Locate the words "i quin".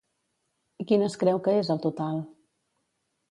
0.83-1.03